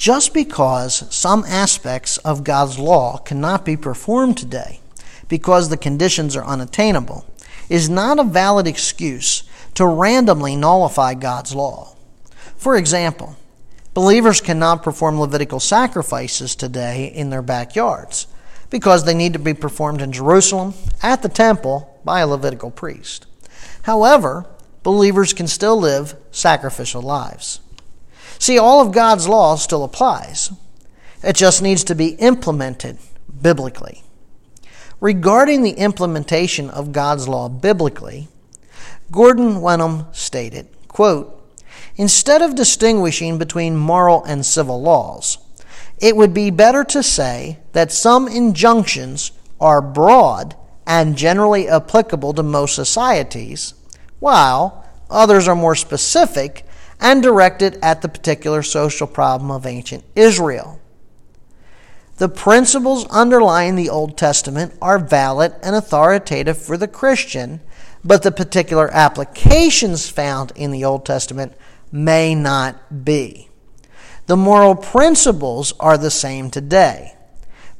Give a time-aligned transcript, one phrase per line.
[0.00, 4.80] Just because some aspects of God's law cannot be performed today
[5.28, 7.26] because the conditions are unattainable
[7.68, 9.42] is not a valid excuse
[9.74, 11.94] to randomly nullify God's law.
[12.56, 13.36] For example,
[13.92, 18.26] believers cannot perform Levitical sacrifices today in their backyards
[18.70, 20.72] because they need to be performed in Jerusalem
[21.02, 23.26] at the temple by a Levitical priest.
[23.82, 24.46] However,
[24.82, 27.60] believers can still live sacrificial lives.
[28.40, 30.50] See, all of God's law still applies.
[31.22, 32.96] It just needs to be implemented
[33.42, 34.02] biblically.
[34.98, 38.28] Regarding the implementation of God's law biblically,
[39.12, 41.36] Gordon Wenham stated, quote,
[41.96, 45.36] Instead of distinguishing between moral and civil laws,
[45.98, 52.42] it would be better to say that some injunctions are broad and generally applicable to
[52.42, 53.74] most societies,
[54.18, 56.64] while others are more specific
[57.00, 60.80] and directed at the particular social problem of ancient Israel.
[62.18, 67.60] The principles underlying the Old Testament are valid and authoritative for the Christian,
[68.04, 71.54] but the particular applications found in the Old Testament
[71.90, 73.48] may not be.
[74.26, 77.16] The moral principles are the same today.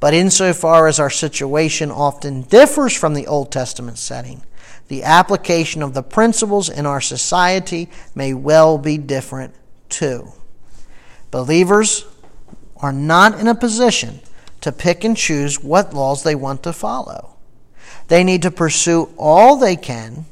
[0.01, 4.43] But insofar as our situation often differs from the Old Testament setting,
[4.91, 9.55] the application of the principles in our society may well be different
[9.89, 10.33] too.
[11.31, 12.05] Believers
[12.79, 14.19] are not in a position
[14.61, 17.37] to pick and choose what laws they want to follow.
[18.09, 20.27] They need to pursue all they can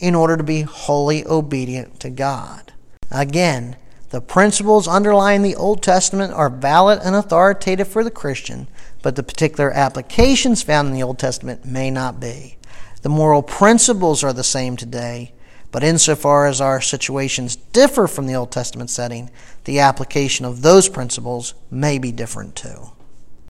[0.00, 2.72] in order to be wholly obedient to God.
[3.12, 3.76] Again,
[4.08, 8.66] the principles underlying the Old Testament are valid and authoritative for the Christian,
[9.02, 12.56] but the particular applications found in the Old Testament may not be.
[13.02, 15.32] The moral principles are the same today,
[15.72, 19.30] but insofar as our situations differ from the Old Testament setting,
[19.64, 22.90] the application of those principles may be different too.